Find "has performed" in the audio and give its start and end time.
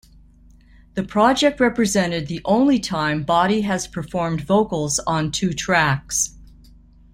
3.65-4.41